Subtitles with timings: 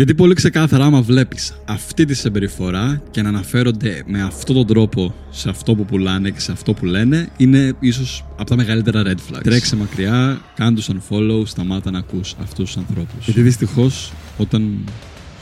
[0.00, 5.14] Γιατί πολύ ξεκάθαρα, άμα βλέπεις αυτή τη συμπεριφορά και να αναφέρονται με αυτόν τον τρόπο
[5.30, 9.16] σε αυτό που πουλάνε και σε αυτό που λένε, είναι ίσως από τα μεγαλύτερα red
[9.30, 9.40] flags.
[9.42, 13.24] Τρέξε μακριά, κάνε του unfollow, σταμάτα να ακούς αυτούς τους ανθρώπους.
[13.24, 14.78] Γιατί δυστυχώς, όταν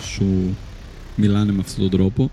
[0.03, 0.57] σου
[1.17, 2.31] μιλάνε με αυτόν τον τρόπο,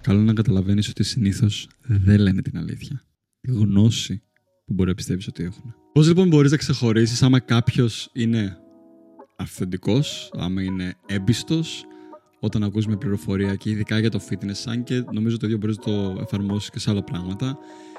[0.00, 3.02] καλό είναι να καταλαβαίνεις ότι συνήθως δεν λένε την αλήθεια.
[3.40, 4.22] Τη γνώση
[4.64, 5.74] που μπορεί να πιστεύεις ότι έχουν.
[5.92, 8.56] Πώς λοιπόν μπορείς να ξεχωρίσεις άμα κάποιος είναι
[9.36, 11.84] αυθεντικός, άμα είναι έμπιστος,
[12.40, 15.76] όταν ακούς μια πληροφορία και ειδικά για το fitness, αν και νομίζω το ίδιο μπορείς
[15.76, 17.58] να το εφαρμόσεις και σε άλλα πράγματα,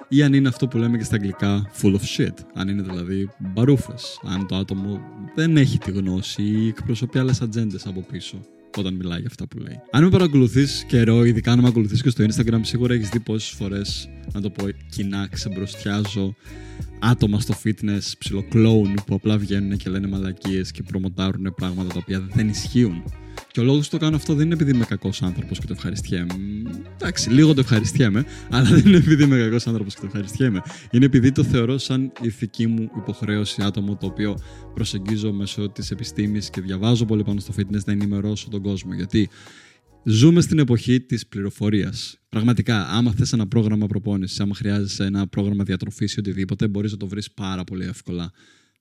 [0.09, 2.34] ή αν είναι αυτό που λέμε και στα αγγλικά full of shit.
[2.54, 4.20] Αν είναι δηλαδή μπαρούφες.
[4.23, 5.02] Αν το άτομο
[5.36, 8.40] δεν έχει τη γνώση ή εκπροσωπεί άλλες ατζέντες από πίσω
[8.78, 9.80] όταν μιλάει για αυτά που λέει.
[9.92, 13.50] Αν με παρακολουθείς καιρό, ειδικά αν με ακολουθείς και στο Instagram, σίγουρα έχεις δει πόσες
[13.50, 16.36] φορές, να το πω κοινά, ξεμπροστιάζω
[17.00, 22.20] άτομα στο fitness, ψιλοκλόουν που απλά βγαίνουν και λένε μαλακίες και προμοτάρουν πράγματα τα οποία
[22.34, 23.04] δεν ισχύουν.
[23.58, 25.74] Και ο λόγο που το κάνω αυτό δεν είναι επειδή είμαι κακός άνθρωπος και το
[25.74, 26.34] ευχαριστιέμαι.
[26.94, 30.62] Εντάξει, λίγο το ευχαριστιέμαι, αλλά δεν είναι επειδή είμαι κακός άνθρωπος και το ευχαριστιέμαι.
[30.92, 34.38] Είναι επειδή το θεωρώ σαν ηθική μου υποχρέωση άτομο το οποίο
[34.73, 38.94] προσεγγίζω μέσω της επιστήμης και διαβάζω πολύ πάνω στο fitness να ενημερώσω τον κόσμο.
[38.94, 39.30] Γιατί
[40.03, 42.18] Ζούμε στην εποχή της πληροφορίας.
[42.30, 46.98] Πραγματικά, άμα θες ένα πρόγραμμα προπόνησης, άμα χρειάζεσαι ένα πρόγραμμα διατροφής ή οτιδήποτε, μπορείς να
[46.98, 48.31] το βρεις πάρα πολύ εύκολα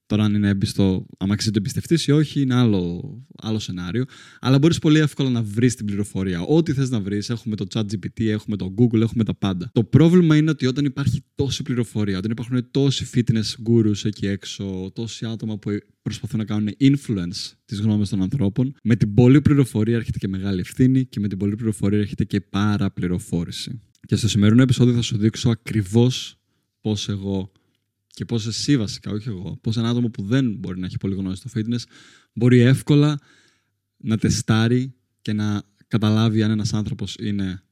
[0.07, 3.01] Τώρα, αν είναι έμπιστο, άμα ξέρεις το εμπιστευτείς ή όχι, είναι άλλο,
[3.41, 4.05] άλλο σενάριο.
[4.39, 6.41] Αλλά μπορείς πολύ εύκολα να βρεις την πληροφορία.
[6.41, 9.69] Ό,τι θες να βρεις, έχουμε το ChatGPT, έχουμε το Google, έχουμε τα πάντα.
[9.73, 14.91] Το πρόβλημα είναι ότι όταν υπάρχει τόση πληροφορία, όταν υπάρχουν τόσοι fitness gurus εκεί έξω,
[14.93, 19.95] τόσοι άτομα που προσπαθούν να κάνουν influence τις γνώμες των ανθρώπων, με την πολλή πληροφορία
[19.95, 23.81] έρχεται και μεγάλη ευθύνη και με την πολλή πληροφορία έρχεται και παραπληροφόρηση.
[24.07, 26.39] Και στο σημερινό επεισόδιο θα σου δείξω ακριβώς
[26.81, 27.51] πώς εγώ
[28.17, 31.15] και πώς εσύ βασικά, όχι εγώ, πώς ένα άτομο που δεν μπορεί να έχει πολύ
[31.15, 31.83] γνώση στο fitness
[32.33, 33.19] μπορεί εύκολα
[33.97, 37.63] να τεστάρει και να καταλάβει αν ένας άνθρωπος είναι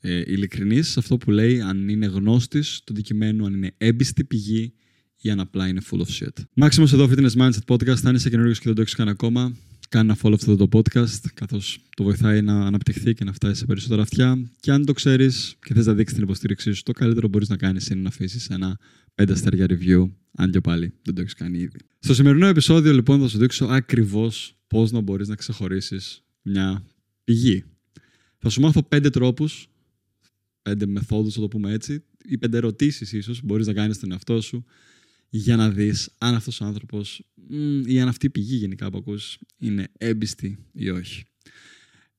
[0.00, 4.74] ε, ειλικρινής σε αυτό που λέει, αν είναι γνώστης του αντικειμένου, αν είναι έμπιστη πηγή
[5.16, 6.44] ή αν απλά είναι full of shit.
[6.54, 8.04] Μάξιμος εδώ, Fitness Mindset Podcast.
[8.04, 9.56] Αν είσαι καινούριο και δεν το έχεις κάνει ακόμα,
[9.88, 13.66] κάνει ένα follow αυτό το podcast, καθώς το βοηθάει να αναπτυχθεί και να φτάσει σε
[13.66, 14.50] περισσότερα αυτιά.
[14.60, 17.56] Και αν το ξέρεις και θες να δείξεις την υποστήριξή σου, το καλύτερο μπορείς να
[17.56, 18.78] κάνεις είναι να αφήσεις ένα
[19.14, 21.78] 5 αστέρια review, αν και πάλι δεν το έχεις κάνει ήδη.
[21.98, 26.86] Στο σημερινό επεισόδιο, λοιπόν, θα σου δείξω ακριβώς πώς να μπορείς να ξεχωρίσεις μια
[27.24, 27.64] πηγή.
[28.38, 29.68] Θα σου μάθω πέντε τρόπους,
[30.62, 34.40] πέντε μεθόδους, θα το πούμε έτσι, ή πέντε ερωτήσεις ίσως μπορείς να κάνεις στον εαυτό
[34.40, 34.64] σου
[35.28, 37.22] για να δεις αν αυτός ο άνθρωπος
[37.86, 41.24] ή αν αυτή η πηγή γενικά που ακούς είναι έμπιστη ή όχι.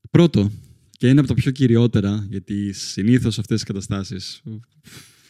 [0.10, 0.52] Πρώτο,
[0.92, 4.42] και είναι από τα πιο κυριότερα, γιατί συνήθως αυτές τι καταστάσεις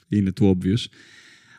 [0.07, 0.85] είναι too obvious,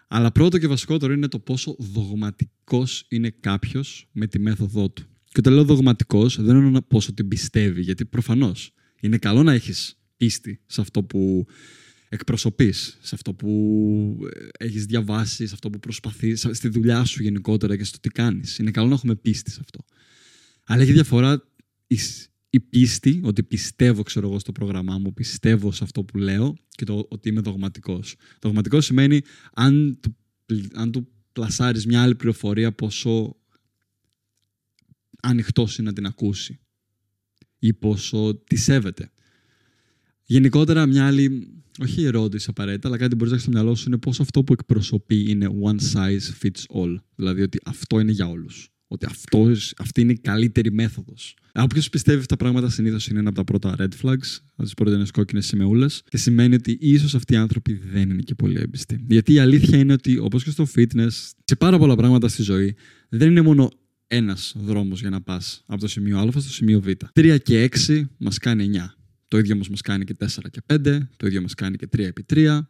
[0.09, 5.07] αλλά πρώτο και βασικότερο είναι το πόσο δογματικός είναι κάποιος με τη μέθοδό του.
[5.25, 9.99] Και όταν λέω δογματικός, δεν εννοώ πόσο την πιστεύει, γιατί προφανώς είναι καλό να έχεις
[10.17, 11.47] πίστη σε αυτό που
[12.09, 17.77] εκπροσωπείς, σε αυτό που ε, έχεις διαβάσει, σε αυτό που προσπαθείς, στη δουλειά σου γενικότερα
[17.77, 18.59] και στο τι κάνεις.
[18.59, 19.85] Είναι καλό να έχουμε πίστη σε αυτό.
[20.65, 21.49] Αλλά έχει διαφορά
[21.87, 21.99] η
[22.61, 27.07] πίστη, ότι πιστεύω ξέρω εγώ στο πρόγραμμά μου, πιστεύω σε αυτό που λέω και το
[27.09, 28.17] ότι είμαι δογματικός.
[28.41, 29.21] Δογματικός σημαίνει
[29.55, 30.17] αν του,
[30.75, 33.37] αν του πλασάρεις μια άλλη πληροφορία πόσο
[35.23, 36.59] ανοιχτός είναι να την ακούσει
[37.59, 39.11] ή πόσο τη σέβεται.
[40.23, 41.49] Γενικότερα μια άλλη,
[41.81, 44.45] όχι ερώτηση απαραίτητα, αλλά κάτι που μπορείς να έχεις στο μυαλό σου είναι πόσο αυτό
[44.45, 46.97] που εκπροσωπεί είναι one size fits all.
[47.15, 51.37] Δηλαδή ότι αυτό είναι για όλους ότι αυτός, αυτή είναι η καλύτερη μέθοδος.
[51.55, 54.75] Όποιος πιστεύει αυτά τα πράγματα συνήθως είναι ένα από τα πρώτα red flags, από τις
[54.75, 59.05] πρώτε κόκκινες σημεούλες, και σημαίνει ότι ίσως αυτοί οι άνθρωποι δεν είναι και πολύ έμπιστοι.
[59.09, 61.11] Γιατί η αλήθεια είναι ότι, όπως και στο fitness,
[61.45, 62.77] σε πάρα πολλά πράγματα στη ζωή,
[63.09, 63.71] δεν είναι μόνο
[64.07, 66.89] ένας δρόμος για να πας από το σημείο Α στο σημείο Β.
[67.13, 68.95] 3 και 6 μας κάνει 9.
[69.29, 71.99] Το ίδιο όμως μας κάνει και 4 και 5, το ίδιο μας κάνει και 3
[71.99, 72.69] επί 3,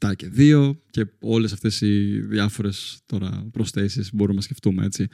[0.00, 5.08] 7 και 2 και όλες αυτές οι διάφορες τώρα προσθέσεις μπορούμε να σκεφτούμε έτσι.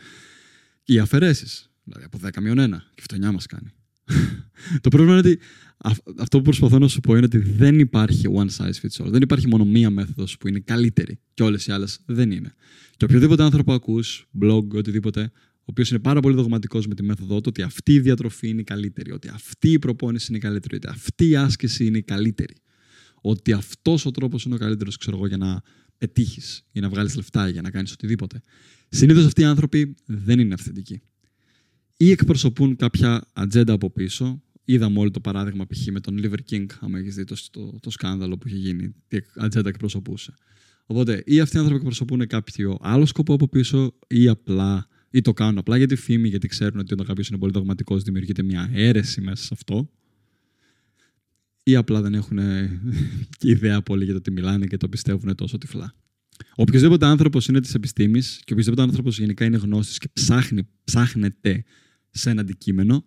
[0.83, 1.71] Και οι αφαιρέσεις.
[1.85, 3.73] Δηλαδή από 10 μείον 1 και αυτό 9 μας κάνει.
[4.81, 5.39] το πρόβλημα είναι ότι
[6.19, 9.11] αυτό που προσπαθώ να σου πω είναι ότι δεν υπάρχει one size fits all.
[9.11, 12.55] Δεν υπάρχει μόνο μία μέθοδος που είναι καλύτερη και όλες οι άλλες δεν είναι.
[12.97, 17.35] Και οποιοδήποτε άνθρωπο ακούς, blog, οτιδήποτε, ο οποίος είναι πάρα πολύ δογματικός με τη μέθοδό
[17.35, 20.77] του, ότι αυτή η διατροφή είναι η καλύτερη, ότι αυτή η προπόνηση είναι η καλύτερη,
[20.77, 22.55] ότι αυτή η άσκηση είναι η καλύτερη.
[23.25, 25.63] Ότι αυτός ο τρόπος είναι ο καλύτερος, ξέρω εγώ, για να
[25.99, 28.41] πετύχεις, για να βγάλεις λεφτά, για να κάνεις οτιδήποτε.
[28.89, 31.03] Συνήθως αυτοί οι άνθρωποι δεν είναι αυθεντικοί.
[31.97, 34.43] Ή εκπροσωπούν κάποια ατζέντα από πίσω.
[34.65, 35.87] Είδαμε όλο το παράδειγμα π.χ.
[35.87, 39.19] με τον Liver King, άμα έχεις δει το, το, το, σκάνδαλο που είχε γίνει, τι
[39.37, 40.35] ατζέντα εκπροσωπούσε.
[40.87, 45.33] Οπότε, ή αυτοί οι άνθρωποι εκπροσωπούν κάποιο άλλο σκοπό από πίσω, ή απλά ή το
[45.33, 48.71] κάνουν απλά για τη φήμη, γιατί ξέρουν ότι όταν κάποιος είναι πολύ δογματικός δημιουργείται μια
[48.73, 49.91] αίρεση μέσα σε αυτό.
[51.63, 52.39] Ή απλά δεν έχουν
[53.39, 55.95] και ιδέα πολύ για το τι μιλάνε και το πιστεύουν τόσο τυφλά.
[56.55, 61.65] Οποιοδήποτε άνθρωπος είναι της επιστήμης και οποιοδήποτε άνθρωπος γενικά είναι γνώστης και ψάχνει, ψάχνεται
[62.11, 63.05] σε ένα αντικείμενο,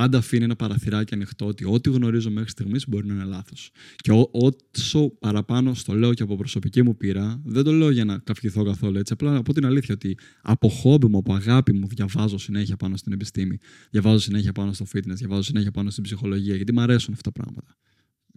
[0.00, 3.70] πάντα αφήνει ένα παραθυράκι ανοιχτό ότι ό,τι γνωρίζω μέχρι στιγμής μπορεί να είναι λάθος.
[3.96, 8.04] Και ό, όσο παραπάνω στο λέω και από προσωπική μου πείρα, δεν το λέω για
[8.04, 9.12] να καυχηθώ καθόλου έτσι.
[9.12, 12.96] Απλά να πω την αλήθεια ότι από χόμπι μου, από αγάπη μου, διαβάζω συνέχεια πάνω
[12.96, 13.58] στην επιστήμη.
[13.90, 17.42] Διαβάζω συνέχεια πάνω στο fitness, διαβάζω συνέχεια πάνω στην ψυχολογία, γιατί μου αρέσουν αυτά τα
[17.42, 17.76] πράγματα.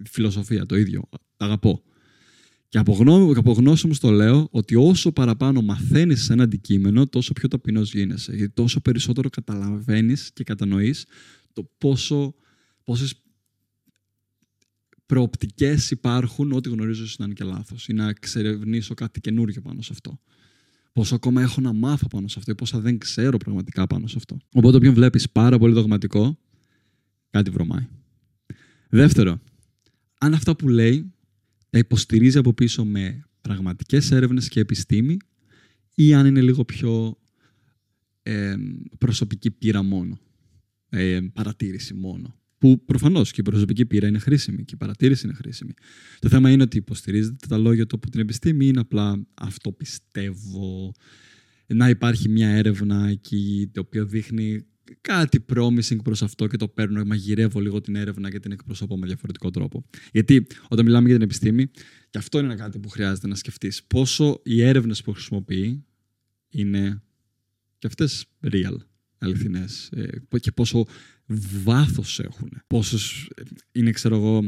[0.10, 1.02] Φιλοσοφία το ίδιο.
[1.38, 1.84] Τα αγαπώ.
[2.74, 7.34] Και από, γνώμη, από γνώση μου στο λέω ότι όσο παραπάνω μαθαίνεις ένα αντικείμενο, τόσο
[7.34, 8.36] πιο ταπεινός γίνεσαι.
[8.36, 11.06] Γιατί τόσο περισσότερο καταλαβαίνεις και κατανοείς
[11.54, 12.36] το πόσο,
[12.84, 13.24] πόσες
[15.06, 19.90] προοπτικές υπάρχουν ό,τι γνωρίζω να είναι και λάθος ή να εξερευνήσω κάτι καινούργιο πάνω σε
[19.92, 20.20] αυτό.
[20.94, 24.16] Πόσο ακόμα έχω να μάθω πάνω σε αυτό ή πόσα δεν ξέρω πραγματικά πάνω σε
[24.18, 24.38] αυτό.
[24.54, 26.40] Οπότε όποιον βλέπεις πάρα πολύ δογματικό,
[27.30, 27.88] κάτι βρωμάει.
[28.90, 29.40] Δεύτερο,
[30.20, 31.14] αν αυτά που λέει
[31.70, 35.18] τα υποστηρίζει από πίσω με πραγματικές έρευνες και επιστήμη
[35.96, 37.18] ή αν είναι λίγο πιο
[38.24, 38.56] ε,
[38.98, 40.20] προσωπική πείρα μόνο
[40.96, 42.38] ε, παρατήρηση μόνο.
[42.58, 45.74] Που προφανώς και η προσωπική πείρα είναι χρήσιμη και η παρατήρηση είναι χρήσιμη.
[46.20, 49.72] Το θέμα είναι ότι υποστηρίζετε τα λόγια του από την επιστήμη ή είναι απλά αυτό
[49.72, 50.92] πιστεύω.
[51.68, 54.66] Να υπάρχει μια έρευνα εκεί το οποίο δείχνει
[55.02, 59.06] κάτι promising προς αυτό και το παίρνω, μαγειρεύω λίγο την έρευνα και την εκπροσωπώ με
[59.06, 59.86] διαφορετικό τρόπο.
[60.12, 61.68] Γιατί όταν μιλάμε για την επιστήμη,
[62.10, 65.86] και αυτό είναι κάτι που χρειάζεται να σκεφτείς, πόσο οι έρευνες που χρησιμοποιεί
[66.50, 67.02] είναι
[67.78, 68.78] και αυτές real
[69.24, 70.86] αληθινές ε, και πόσο
[71.64, 72.52] βάθος έχουν.
[72.68, 73.42] Πόσος ε,
[73.72, 74.48] είναι, ξέρω εγώ,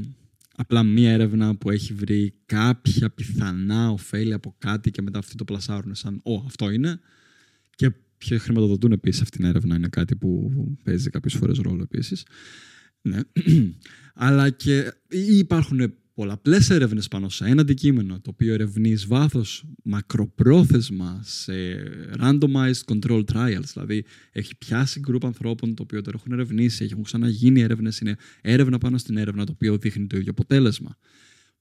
[0.56, 5.44] απλά μία έρευνα που έχει βρει κάποια πιθανά ωφέλη από κάτι και μετά αυτοί το
[5.44, 7.00] πλασάρουν σαν «Ω, αυτό είναι»
[7.76, 10.52] και ποιοι χρηματοδοτούν επίσης αυτήν την έρευνα είναι κάτι που
[10.84, 12.26] παίζει κάποιες φορές ρόλο επίσης.
[13.02, 13.20] Ναι.
[14.14, 21.54] Αλλά και υπάρχουν πολλαπλές έρευνες πάνω σε ένα αντικείμενο το οποίο ερευνεί βάθος μακροπρόθεσμα σε
[22.20, 23.66] randomized control trials.
[23.74, 28.78] Δηλαδή, έχει πιάσει γκρουπ ανθρώπων το οποίο το έχουν ερευνήσει, έχουν ξαναγίνει έρευνες, είναι έρευνα
[28.78, 30.98] πάνω στην έρευνα το οποίο δείχνει το ίδιο αποτέλεσμα.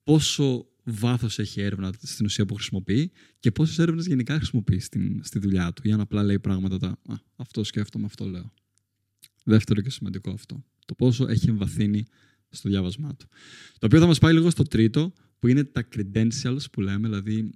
[0.03, 5.39] Πόσο βάθος έχει έρευνα στην ουσία που χρησιμοποιεί και πόσες έρευνες γενικά χρησιμοποιεί στην, στη
[5.39, 5.81] δουλειά του.
[5.87, 8.53] Ή αν απλά λέει πράγματα τα Α, αυτό σκέφτομαι, αυτό λέω.
[9.43, 10.63] Δεύτερο και σημαντικό αυτό.
[10.85, 12.05] Το πόσο έχει εμβαθύνει
[12.49, 13.27] στο διάβασμά του.
[13.79, 17.51] Το οποίο θα μας πάει λίγο στο τρίτο, που είναι τα credentials που λέμε, δηλαδή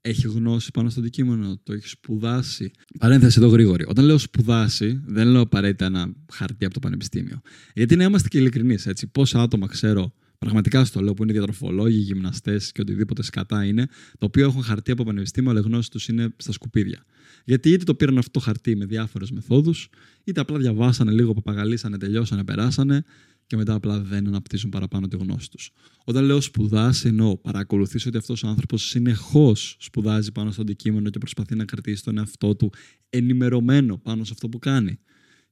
[0.00, 2.70] έχει γνώση πάνω στο αντικείμενο, το έχει σπουδάσει.
[2.98, 3.84] Παρένθεση εδώ γρήγορη.
[3.88, 7.40] Όταν λέω σπουδάσει, δεν λέω απαραίτητα ένα χαρτί από το πανεπιστήμιο.
[7.74, 9.06] Γιατί να είμαστε και ειλικρινείς, έτσι.
[9.06, 13.86] Πόσα άτομα ξέρω, πραγματικά στο λέω, που είναι διατροφολόγοι, γυμναστές και οτιδήποτε σκατά είναι,
[14.18, 17.04] το οποίο έχουν χαρτί από πανεπιστήμιο, αλλά η γνώση τους είναι στα σκουπίδια.
[17.44, 19.88] Γιατί είτε το πήραν αυτό το χαρτί με διάφορες μεθόδους,
[20.24, 23.04] είτε απλά διαβάσανε λίγο, παπαγαλίσανε, τελειώσανε, περάσανε
[23.46, 25.70] και μετά απλά δεν αναπτύσσουν παραπάνω τη γνώση τους.
[26.04, 31.18] Όταν λέω σπουδάσει, εννοώ παρακολουθείς ότι αυτός ο άνθρωπος συνεχώς σπουδάζει πάνω στο αντικείμενο και
[31.18, 32.72] προσπαθεί να κρατήσει τον εαυτό του
[33.10, 34.98] ενημερωμένο πάνω σε αυτό που κάνει.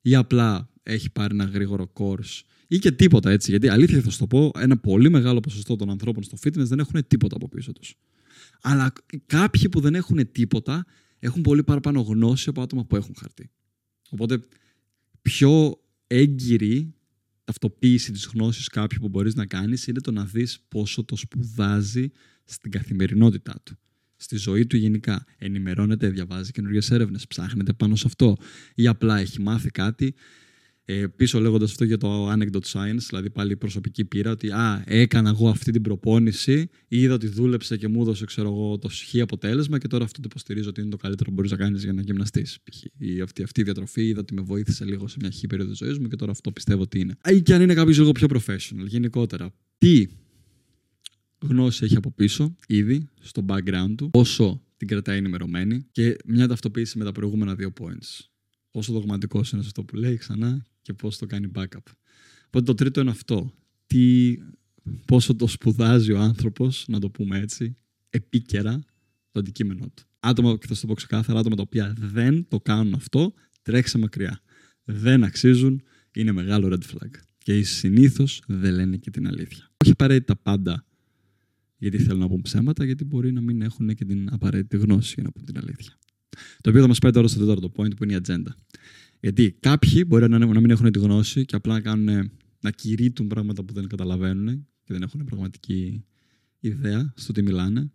[0.01, 2.43] Ή απλά έχει πάρει ένα γρήγορο course
[2.73, 3.51] ή και τίποτα έτσι.
[3.51, 6.79] Γιατί αλήθεια θα σου το πω, ένα πολύ μεγάλο ποσοστό των ανθρώπων στο fitness δεν
[6.79, 7.95] έχουν τίποτα από πίσω τους.
[8.63, 8.93] Αλλά
[9.27, 10.87] κάποιοι που δεν έχουν τίποτα
[11.19, 13.51] έχουν πολύ παραπάνω γνώση από άτομα που έχουν χαρτί.
[14.11, 14.43] Οπότε
[15.23, 16.95] πιο έγκυροι
[17.51, 22.11] ταυτοποίηση της γνώσης κάποιου που μπορείς να κάνεις είναι το να δεις πόσο το σπουδάζει
[22.45, 23.79] στην καθημερινότητά του.
[24.17, 25.25] Στη ζωή του γενικά.
[25.39, 28.37] Ενημερώνεται, διαβάζει καινούργιε έρευνες, ψάχνεται πάνω σε αυτό.
[28.75, 30.15] Ή απλά έχει μάθει κάτι
[30.91, 35.29] ε, πίσω λέγοντας αυτό για το anecdote science, δηλαδή πάλι προσωπική πείρα, ότι α, έκανα
[35.31, 39.79] εγώ αυτή την προπόνηση, είδα ότι δούλεψε και μου έδωσε ξέρω εγώ, το χ αποτέλεσμα
[39.79, 42.03] και τώρα αυτό το υποστηρίζω ότι είναι το καλύτερο που μπορείς να κάνεις για να
[42.03, 42.59] γυμναστείς.
[42.99, 45.99] Ή αυτή, αυτή η διατροφή είδα ότι με βοήθησε λίγο σε μια χ περίοδο ζωής
[45.99, 47.17] μου και τώρα αυτό πιστεύω ότι είναι.
[47.31, 49.55] Ή και αν είναι κάποιος λίγο πιο professional, γενικότερα.
[49.79, 50.07] Τι
[51.39, 56.99] γνώση έχει από πίσω ήδη στο background του, όσο την κρατάει ενημερωμένη και μια ταυτοποίηση
[56.99, 58.29] με τα προηγούμενα δύο points.
[58.71, 61.93] Πόσο δογματικός είναι σε αυτό που λέει ξανά και πώς το κάνει backup.
[62.47, 63.55] Οπότε το τρίτο είναι αυτό.
[63.87, 64.35] Τι,
[65.05, 67.77] πόσο το σπουδάζει ο άνθρωπος, να το πούμε έτσι,
[68.11, 68.83] επίκαιρα
[69.31, 70.03] το αντικείμενό του.
[70.21, 73.99] Άτομα, και θα σου το πω ξεκάθαρα, άτομα τα οποία δεν το κάνουν αυτό, τρέξε
[73.99, 74.41] μακριά.
[74.85, 75.83] Δεν αξίζουν,
[76.15, 77.11] είναι μεγάλο red flag.
[77.39, 79.71] Και συνήθως δεν λένε και την αλήθεια.
[79.77, 80.85] Όχι απαραίτητα πάντα
[81.81, 85.23] γιατί θέλουν να πούν ψέματα, γιατί μπορεί να μην έχουν και την απαραίτητη γνώση για
[85.23, 85.99] να πούν την αλήθεια.
[86.61, 88.57] Το οποίο θα μας πάει τώρα στο τέταρτο point που είναι η ατζέντα.
[89.21, 93.27] Γιατί κάποιοι μπορεί να, να μην έχουν τη γνώση και απλά να, κάνουν, να κηρύττουν
[93.27, 96.05] πράγματα που δεν καταλαβαίνουν και δεν έχουν πραγματική
[96.61, 97.91] ιδέα στο τι μιλάνε.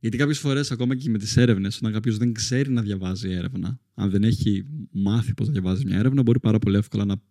[0.00, 3.80] Γιατί κάποιες φορές, ακόμα και με τις έρευνες, όταν κάποιος δεν ξέρει να διαβάζει έρευνα,
[3.94, 7.22] αν δεν έχει μάθει πώς να διαβάζει μια έρευνα, μπορεί πάρα πολύ εύκολα να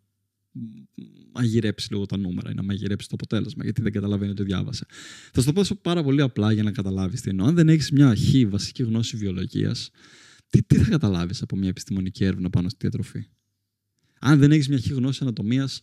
[1.33, 4.85] μαγειρέψει λίγο τα νούμερα ή να μαγειρέψει το αποτέλεσμα, γιατί δεν καταλαβαίνει ότι διάβασε.
[5.31, 7.47] Θα σου το πω πάρα πολύ απλά για να καταλάβεις τι εννοώ.
[7.47, 9.89] Αν δεν έχεις μια αρχή βασική γνώση βιολογίας,
[10.49, 13.27] τι, τι θα καταλάβεις από μια επιστημονική έρευνα πάνω στη διατροφή;
[14.19, 15.81] Αν δεν έχεις μια αρχή γνώσης ανατομίας,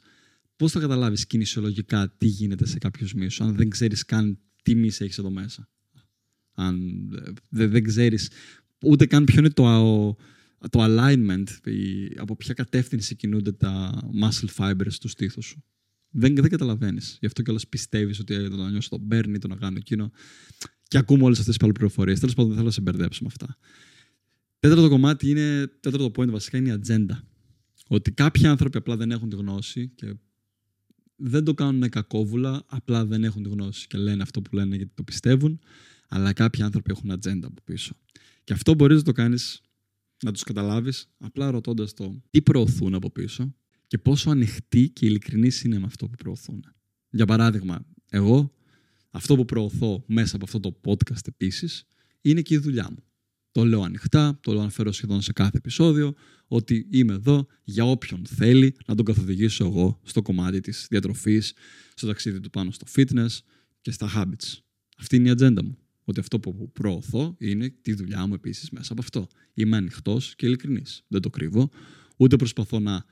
[0.56, 5.04] πώς θα καταλάβεις κινησιολογικά τι γίνεται σε κάποιους μίσους, αν δεν ξέρεις καν τι μίση
[5.04, 5.68] έχεις εδώ μέσα;
[6.52, 6.78] Αν
[7.48, 8.30] δεν, δεν ξέρεις
[8.84, 10.16] ούτε καν ποιο είναι το,
[10.70, 11.44] το alignment,
[12.16, 15.64] από ποια κατεύθυνση κινούνται τα muscle fibers του στήθους σου.
[16.16, 17.16] Δεν, δεν καταλαβαίνεις.
[17.20, 20.10] Γι' αυτό κιόλας πιστεύεις ότι το να νιώσω τον παίρνει, το να κάνω εκείνο.
[20.88, 22.14] Και ακούμε όλες αυτές τις πληροφορίε.
[22.18, 23.56] Τέλος πάντων, δεν θέλω να σε μπερδέψω με αυτά.
[24.64, 27.24] Τέταρτο κομμάτι είναι, τέταρτο point βασικά είναι η ατζέντα.
[27.88, 30.14] Ότι κάποιοι άνθρωποι απλά δεν έχουν τη γνώση και
[31.16, 34.92] δεν το κάνουν κακόβουλα, απλά δεν έχουν τη γνώση και λένε αυτό που λένε γιατί
[34.94, 35.60] το πιστεύουν,
[36.08, 37.96] αλλά κάποιοι άνθρωποι έχουν ατζέντα από πίσω.
[38.44, 39.60] Και αυτό μπορείς να το κάνεις,
[40.24, 43.54] να τους καταλάβεις, απλά ρωτώντας το τι προωθούν από πίσω
[43.86, 46.64] και πόσο ανοιχτοί και ειλικρινεί είναι με αυτό που προωθούν.
[47.10, 48.54] Για παράδειγμα, εγώ
[49.10, 51.86] αυτό που προωθώ μέσα από αυτό το podcast επίσης
[52.20, 53.02] είναι και η δουλειά μου.
[53.54, 56.14] Το λέω ανοιχτά, το αναφέρω σχεδόν σε κάθε επεισόδιο,
[56.46, 61.52] ότι είμαι εδώ για όποιον θέλει να τον καθοδηγήσω εγώ στο κομμάτι της διατροφής,
[61.94, 63.38] στο ταξίδι του πάνω στο fitness
[63.80, 64.58] και στα habits.
[64.96, 65.78] Αυτή είναι η ατζέντα μου.
[66.04, 69.26] Ότι αυτό που προωθώ είναι τη δουλειά μου επίσης μέσα από αυτό.
[69.54, 71.04] Είμαι ανοιχτός και ειλικρινής.
[71.08, 71.70] Δεν το κρύβω.
[72.16, 73.04] Ούτε προσπαθώ να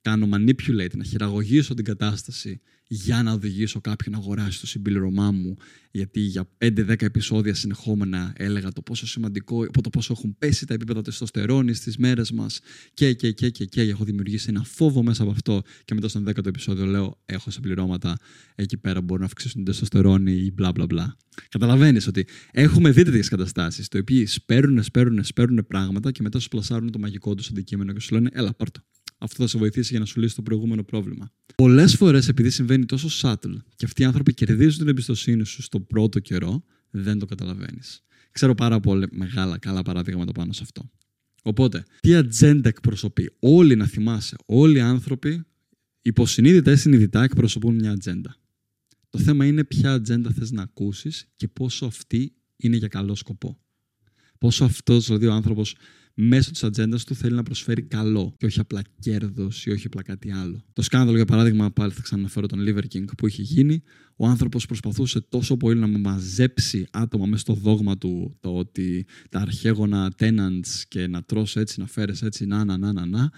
[0.00, 5.56] κάνω manipulate, να χειραγωγήσω την κατάσταση για να οδηγήσω κάποιον να αγοράσει το συμπληρωμά μου,
[5.90, 10.74] γιατί για 5-10 επεισόδια συνεχόμενα έλεγα το πόσο σημαντικό, από το πόσο έχουν πέσει τα
[10.74, 12.60] επίπεδα τεστοστερόνης στις μέρες μας
[12.94, 15.62] και, και, και, και, και, έχω δημιουργήσει ένα φόβο μέσα από αυτό.
[15.84, 18.16] Και μετά στον 10ο επεισόδιο λέω: Έχω συμπληρώματα
[18.54, 21.16] εκεί πέρα μπορούν να αυξήσουν την τεστοστερόνη ή μπλα μπλα μπλα.
[21.48, 26.48] Καταλαβαίνεις ότι έχουμε δει τέτοιες καταστάσεις, το οποίοι σπέρουν, σπέρουν, σπέρουν πράγματα και μετά σου
[26.48, 28.80] πλασάρουν το μαγικό τους αντικείμενο και σου λένε: Έλα, πάρτο
[29.18, 31.32] αυτό θα σε βοηθήσει για να σου λύσει το προηγούμενο πρόβλημα.
[31.54, 35.80] Πολλές φορές, επειδή συμβαίνει τόσο subtle και αυτοί οι άνθρωποι κερδίζουν την εμπιστοσύνη σου στο
[35.80, 38.02] πρώτο καιρό, δεν το καταλαβαίνεις.
[38.32, 40.90] Ξέρω πάρα πολλά μεγάλα, καλά παραδείγματα πάνω σε αυτό.
[41.42, 45.44] Οπότε, τι ατζέντα εκπροσωπεί; Όλοι να θυμάσαι, όλοι οι άνθρωποι
[46.02, 48.36] υποσυνείδητα ή συνειδητά εκπροσωπούν μια ατζέντα.
[49.10, 53.58] Το θέμα είναι ποια ατζέντα θες να ακούσεις και πόσο αυτή είναι για καλό σκοπό.
[54.38, 55.76] Πόσο αυτός δηλαδή ο άνθρωπος
[56.20, 60.02] μέσω της ατζέντας του θέλει να προσφέρει καλό και όχι απλά κέρδος ή όχι απλά
[60.02, 60.64] κάτι άλλο.
[60.72, 63.82] Το σκάνδαλο, για παράδειγμα, πάλι θα ξαναφέρω τον Liver King που είχε γίνει.
[64.16, 69.40] Ο άνθρωπος προσπαθούσε τόσο πολύ να μαζέψει άτομα μέσα στο δόγμα του το ότι τα
[69.40, 73.30] αρχαίγωνα tenants και να τρώσει έτσι, να φέρεις έτσι, να, να, να, να, να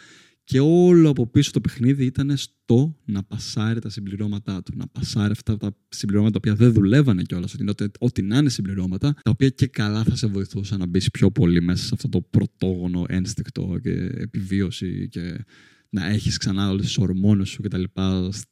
[0.50, 4.72] και όλο από πίσω το παιχνίδι ήταν στο να πασάρει τα συμπληρώματά του.
[4.76, 7.54] Να πασάρει αυτά τα συμπληρώματα τα οποία δεν δουλεύανε κιόλας.
[7.68, 11.30] Ότι ό,τι να είναι συμπληρώματα, τα οποία και καλά θα σε βοηθούσαν να μπεις πιο
[11.30, 15.44] πολύ μέσα σε αυτό το πρωτόγονο ένστικτο και επιβίωση και
[15.90, 17.82] να έχεις ξανά όλε τι ορμόνε σου κτλ.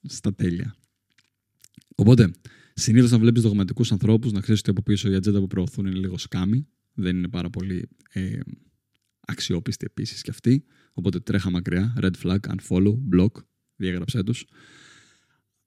[0.03, 0.77] στα τέλεια.
[1.95, 2.31] Οπότε,
[2.75, 5.99] συνήθως να βλέπεις δογματικούς ανθρώπους, να ξέρεις ότι από πίσω η ατζέντα που προωθούν είναι
[5.99, 6.67] λίγο σκάμι.
[6.95, 8.39] Δεν είναι πάρα πολύ ε,
[9.29, 10.65] αξιόπιστη επίσης κι αυτή.
[10.93, 11.95] Οπότε τρέχα μακριά.
[12.01, 13.31] Red flag, unfollow, block.
[13.77, 14.47] Διέγραψέ τους.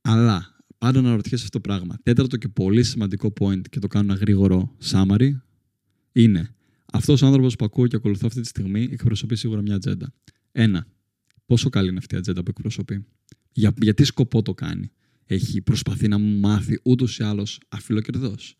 [0.01, 1.97] Αλλά πάντα να ρωτιέσαι αυτό το πράγμα.
[2.03, 5.31] Τέταρτο και πολύ σημαντικό point και το κάνω ένα γρήγορο summary
[6.11, 6.55] είναι
[6.93, 10.13] αυτός ο άνθρωπος που ακούω και ακολουθώ αυτή τη στιγμή εκπροσωπεί σίγουρα μια ατζέντα.
[10.51, 10.87] Ένα,
[11.45, 13.05] πόσο καλή είναι αυτή η ατζέντα που εκπροσωπεί;
[13.51, 14.91] Για, για τι σκοπό το κάνει;
[15.25, 18.55] Έχει προσπαθεί να μου μάθει ούτως ή άλλως αφιλοκερδώς;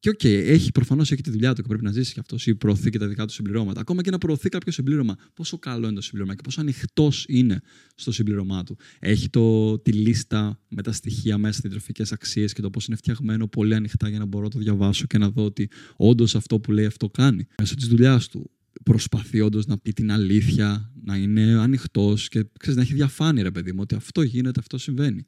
[0.00, 2.46] Και OK, okay, έχει προφανώς έχει τη δουλειά του και πρέπει να ζήσει και αυτός
[2.46, 3.80] ή προωθεί και τα δικά του συμπληρώματα.
[3.80, 7.60] Ακόμα και να προωθεί κάποιο συμπλήρωμα, πόσο καλό είναι το συμπλήρωμα και πόσο ανοιχτός είναι
[7.94, 8.76] στο συμπλήρωμά του.
[8.98, 12.96] Έχει το, τη λίστα με τα στοιχεία μέσα στις τροφικές αξίες και το πώς είναι
[12.96, 16.60] φτιαγμένο πολύ ανοιχτά για να μπορώ να το διαβάσω και να δω ότι όντως αυτό
[16.60, 17.46] που λέει αυτό κάνει.
[17.58, 18.50] Μέσω της δουλειάς του
[18.84, 23.50] προσπαθεί όντως να πει την αλήθεια, να είναι ανοιχτός και ξέρεις, να έχει διαφάνεια, ρε
[23.50, 25.26] παιδί μου, ότι αυτό γίνεται, αυτό συμβαίνει.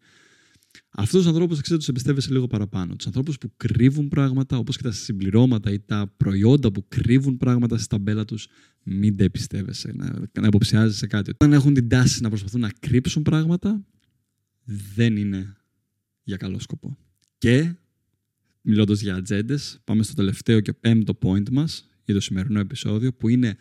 [0.91, 2.97] Αυτούς τους ανθρώπους θα ξέρετε, τους εμπιστεύεσαι λίγο παραπάνω.
[2.97, 7.79] Τους ανθρώπους που κρύβουν πράγματα, όπως και τα συμπληρώματα ή τα προϊόντα που κρύβουν πράγματα
[7.79, 8.47] στη ταμπέλα τους,
[8.83, 11.31] μην τα εμπιστεύεσαι, να, να υποψιάζει σε κάτι.
[11.31, 13.85] Όταν έχουν την τάση να προσπαθούν να κρύψουν πράγματα,
[14.95, 15.57] δεν είναι
[16.23, 16.99] για καλό σκοπό.
[17.39, 17.75] Και
[18.61, 23.29] μιλώντας για ατζέντες, πάμε στο τελευταίο και πέμπτο point μας για το σημερινό επεισόδιο, που
[23.29, 23.57] είναι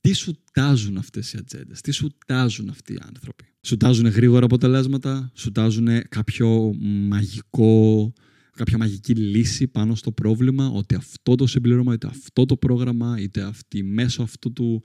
[0.00, 3.44] τι σου τάζουν αυτές οι ατζέντες, τι σου τάζουν αυτοί οι άνθρωποι.
[3.66, 6.74] Σου τάζουν γρήγορα αποτελέσματα, σου τάζουν κάποιο
[7.08, 8.12] μαγικό,
[8.56, 13.42] κάποια μαγική λύση πάνω στο πρόβλημα, ότι αυτό το συμπλήρωμα, είτε αυτό το πρόγραμμα, είτε
[13.42, 14.82] αυτή μέσω αυτού του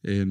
[0.00, 0.24] ε,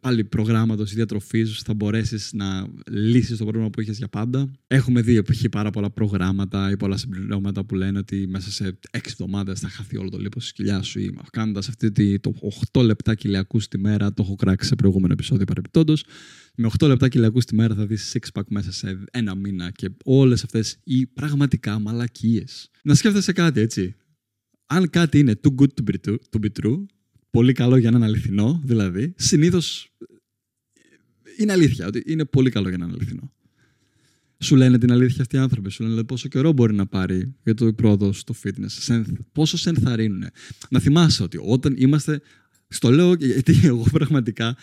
[0.00, 4.50] πάλι προγράμματος ή διατροφής θα μπορέσεις να λύσεις το πρόβλημα που είχες για πάντα.
[4.66, 5.44] Έχουμε δει π.χ.
[5.50, 9.96] πάρα πολλά προγράμματα ή πολλά συμπληρώματα που λένε ότι μέσα σε 6 εβδομάδες θα χαθεί
[9.96, 12.34] όλο το λίπος της κοιλιάς σου ή κάνοντας αυτή το
[12.72, 14.12] 8 λεπτά κοιλιακούς τη μέρα.
[14.14, 16.04] Το έχω κράξει σε προηγούμενο επεισόδιο παρεμπιπτόντως.
[16.54, 19.90] Με 8 λεπτά κοιλιακούς τη μέρα θα δεις six pack μέσα σε ένα μήνα και
[20.04, 22.70] όλες αυτές οι πραγματικά μαλακίες.
[22.82, 23.94] Να σκέφτεσαι κάτι έτσι.
[24.66, 26.84] Αν κάτι είναι too good to be true, to be true
[27.36, 29.92] πολύ καλό για να είναι αληθινό, δηλαδή, συνήθως
[31.38, 33.32] είναι αλήθεια ότι είναι πολύ καλό για να είναι αληθινό.
[34.38, 35.70] Σου λένε την αλήθεια αυτοί οι άνθρωποι.
[35.70, 39.02] Σου λένε πόσο καιρό μπορεί να πάρει για το πρόοδο στο fitness.
[39.32, 40.24] Πόσο σε ενθαρρύνουν.
[40.70, 42.20] Να θυμάσαι ότι όταν είμαστε
[42.68, 44.56] στο λέω γιατί εγώ πραγματικά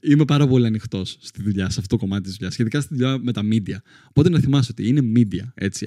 [0.00, 3.18] είμαι πάρα πολύ ανοιχτός στη δουλειά, σε αυτό το κομμάτι της δουλειάς, σχετικά στη δουλειά
[3.18, 3.76] με τα media.
[4.08, 5.44] Οπότε να θυμάσαι ότι είναι media.
[5.54, 5.86] Έτσι.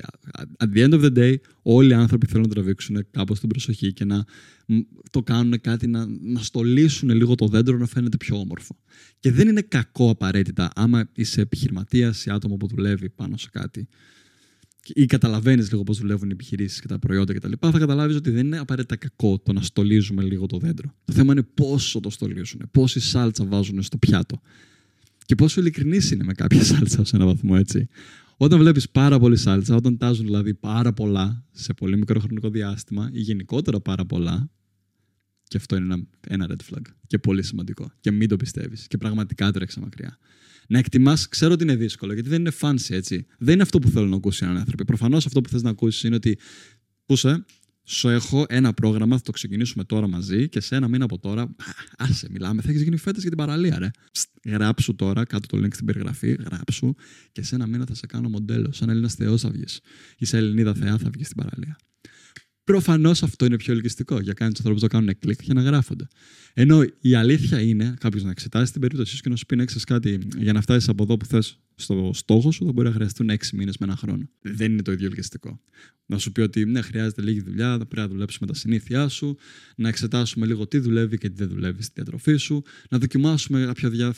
[0.58, 3.94] At the end of the day, όλοι οι άνθρωποι θέλουν να τραβήξουν κάπως την προσοχή
[3.94, 4.26] και να
[5.12, 8.76] το κάνουν κάτι, να, να στολίσουν λίγο το δέντρο να φαίνεται πιο όμορφο.
[9.20, 13.88] Και δεν είναι κακό απαραίτητα άμα είσαι επιχειρηματίας ή άτομο που δουλεύει πάνω σε κάτι
[14.94, 18.46] ή καταλαβαίνεις λίγο πώς δουλεύουν οι επιχειρήσεις και τα προϊόντα κτλ., θα καταλάβεις ότι δεν
[18.46, 20.94] είναι απαραίτητα κακό το να στολίζουμε λίγο το δέντρο.
[21.06, 24.42] Το θέμα είναι πόσο το στολίζουν, πόση σάλτσα βάζουν στο πιάτο.
[25.26, 27.88] Και πόσο ειλικρινής είναι με κάποια σάλτσα σε έναν βαθμό έτσι.
[28.38, 33.10] Όταν βλέπεις πάρα πολύ σάλτσα, όταν τάζουν δηλαδή πάρα πολλά σε πολύ μικρό χρονικό διάστημα
[33.14, 34.50] ή γενικότερα πάρα πολλά,
[35.48, 37.92] και αυτό είναι ένα, ένα red flag και πολύ σημαντικό.
[38.00, 38.88] Και μην το πιστεύεις.
[38.88, 40.18] Και πραγματικά τρέξα μακριά
[40.68, 43.26] να εκτιμάς, ξέρω ότι είναι δύσκολο, γιατί δεν είναι fancy έτσι.
[43.38, 44.84] Δεν είναι αυτό που θέλω να ακούσει έναν άνθρωπο.
[44.84, 46.38] Προφανώς αυτό που θες να ακούσεις είναι ότι.
[47.06, 47.46] Πούσε,
[47.84, 51.56] σου έχω ένα πρόγραμμα, θα το ξεκινήσουμε τώρα μαζί και σε ένα μήνα από τώρα.
[51.98, 53.90] Άσε, μιλάμε, θα έχεις γίνει φέτε για την παραλία, ρε.
[54.46, 56.96] Γράψου τώρα, κάτω το link στην περιγραφή, γράψου
[57.32, 58.72] και σε ένα μήνα θα σε κάνω μοντέλο.
[58.72, 59.80] Σαν Έλληνας Θεός θα βγεις.
[60.18, 61.78] Ή σε Ελληνίδα Θεά θα βγεις στην παραλία.
[62.68, 66.08] Προφανώς αυτό είναι πιο ελκυστικό για κάνει του ανθρώπους να κάνουν κλικ και να γράφονται.
[66.54, 69.66] Ενώ η αλήθεια είναι κάποιος να εξετάσει την περίπτωσή σου και να σου πει να
[69.86, 73.30] κάτι για να φτάσεις από εδώ που θες στο στόχο σου, θα μπορεί να χρειαστούν
[73.30, 74.30] 6 μήνες με ένα χρόνο.
[74.42, 75.62] Δεν είναι το ίδιο ελκυστικό.
[76.06, 79.38] Να σου πει ότι ναι, χρειάζεται λίγη δουλειά, θα πρέπει να δουλέψουμε τα συνήθειά σου,
[79.76, 83.72] να εξετάσουμε λίγο τι δουλεύει και τι δεν δουλεύει στη διατροφή σου, να δοκιμάσουμε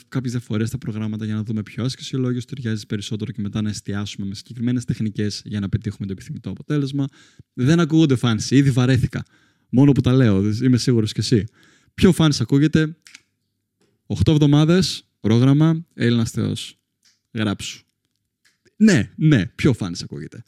[0.08, 4.26] κάποιες διαφορές στα προγράμματα για να δούμε ποιο άσκησιολόγιο ταιριάζει περισσότερο και μετά να εστιάσουμε
[4.26, 7.04] με συγκεκριμένες τεχνικές για να πετύχουμε το επιθυμητό αποτέλεσμα.
[7.52, 9.24] Δεν ακούγονται φάνση, ήδη βαρέθηκα.
[9.68, 11.44] Μόνο που τα λέω, είμαι σίγουρος κι εσύ.
[11.94, 12.96] Πιο φάνη ακούγεται;
[14.06, 16.79] 8 εβδομάδες πρόγραμμα Έλληνας Θεός.
[17.32, 17.84] Γράψου.
[18.76, 20.42] Ναι, ναι, πιο φάνης ακούγεται.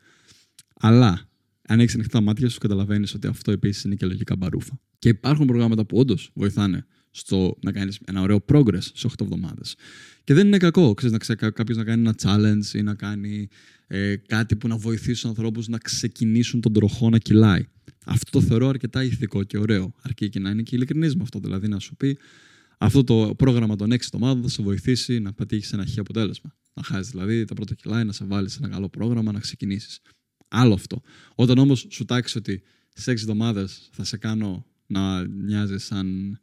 [0.75, 1.29] Αλλά
[1.69, 4.81] αν έχεις ανοιχτά τα μάτια σου, καταλαβαίνεις ότι αυτό επίσης είναι και λογικά μπαρούφα.
[4.99, 9.77] Και υπάρχουν προγράμματα που όντως βοηθάνε στο να κάνεις ένα ωραίο progress σε 8 εβδομάδες.
[10.25, 13.49] Και δεν είναι κακό ξέρεις, να ξέρει κάποιος να κάνει ένα challenge ή να κάνει
[13.87, 17.67] ε, κάτι που να βοηθήσει τους ανθρώπους να ξεκινήσουν τον τροχό να κυλάει.
[18.07, 19.95] Αυτό το θεωρώ αρκετά ηθικό και ωραίο.
[20.03, 21.39] Αρκεί και να είναι και ειλικρινής με αυτό.
[21.39, 22.19] Δηλαδή να σου πει
[22.79, 26.55] αυτό το πρόγραμμα των 6 εβδομάδων θα σε βοηθήσει να πετύχεις ένα χι αποτέλεσμα.
[26.75, 30.01] Να χάσεις δηλαδή τα πρώτα κιλά, να σε βάλεις σε ένα καλό πρόγραμμα, να ξεκινήσεις.
[30.49, 31.01] Άλλο αυτό.
[31.35, 32.63] Όταν όμως σου τάξεις ότι
[32.95, 36.39] σε 6 εβδομάδες θα σε κάνω να μοιάζει σαν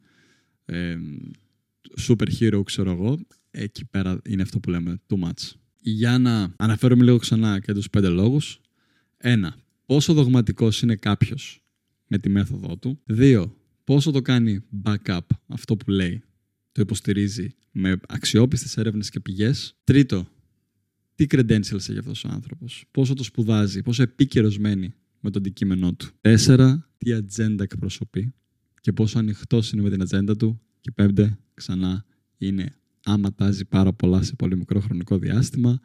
[0.65, 0.97] ε,
[2.07, 3.19] super hero, ξέρω εγώ,
[3.51, 5.51] εκεί πέρα είναι αυτό που λέμε too much.
[5.81, 8.61] Για να αναφέρουμε λίγο ξανά και τους πέντε λόγους.
[9.17, 11.63] Ένα, πόσο δογματικός είναι κάποιος
[12.07, 12.99] με τη μέθοδό του.
[13.05, 16.23] Δύο, πόσο το κάνει backup αυτό που λέει.
[16.71, 19.75] Το υποστηρίζει με αξιόπιστες έρευνες και πηγές.
[19.83, 20.27] Τρίτο,
[21.15, 25.93] τι credentials έχει αυτός ο άνθρωπος; Πόσο το σπουδάζει, πόσο επίκαιρος μένει με το αντικείμενό
[25.93, 28.33] του; Τέσσερα, τι ατζέντα εκπροσωπεί;
[28.81, 32.05] Και πόσο ανοιχτός είναι με την ατζέντα του; Και πέμπτε, ξανά,
[32.37, 35.79] είναι άμα τάζει πάρα πολλά σε πολύ μικρό χρονικό διάστημα,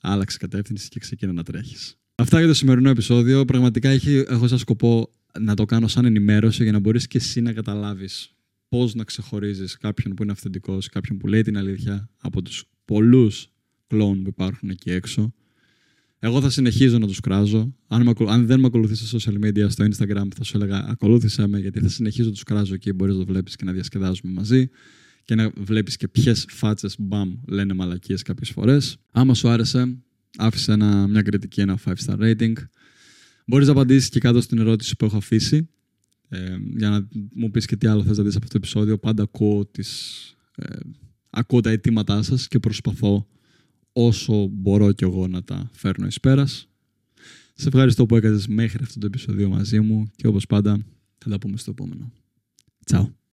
[0.00, 1.98] άλλαξε κατεύθυνση και ξεκίνα να τρέχεις.
[2.14, 3.44] Αυτά για το σημερινό επεισόδιο.
[3.44, 5.10] Πραγματικά έχει, έχω σαν σκοπό
[5.40, 8.36] να το κάνω σαν ενημέρωση για να μπορείς και εσύ να καταλάβεις
[8.68, 13.48] πώς να ξεχωρίζεις κάποιον που είναι αυθεντικός, κάποιον που λέει την αλήθεια από τους πολλούς
[13.86, 15.32] κλόουν που υπάρχουν εκεί έξω.
[16.18, 17.74] Εγώ θα συνεχίζω να τους κράζω.
[17.86, 21.58] Αν, αν δεν με ακολουθείς στα social media, στο Instagram, θα σου έλεγα ακολούθησε με,
[21.58, 22.92] γιατί θα συνεχίζω να τους κράζω εκεί.
[22.92, 24.68] Μπορείς να το βλέπεις και να διασκεδάζουμε μαζί
[25.24, 28.96] και να βλέπεις και ποιες φάτσες μπαμ λένε μαλακίες κάποιες φορές.
[29.10, 29.98] Άμα σου άρεσε,
[30.38, 32.52] άφησε ένα, μια κριτική, ένα 5-star rating.
[33.46, 35.68] Μπορείς να απαντήσεις και κάτω στην ερώτηση που έχω αφήσει.
[36.28, 38.98] Ε, για να μου πεις και τι άλλο θες να δεις από αυτό το επεισόδιο.
[38.98, 40.12] Πάντα ακούω, τις,
[40.56, 40.76] ε,
[41.30, 43.26] ακούω τα αιτήματά σας και προσπαθώ
[43.92, 46.68] όσο μπορώ κι εγώ να τα φέρνω εις πέρας.
[47.54, 50.78] Σε ευχαριστώ που έκανες μέχρι αυτό το επεισόδιο μαζί μου και όπως πάντα
[51.18, 52.12] θα τα πούμε στο επόμενο.
[52.84, 53.17] Τσάου.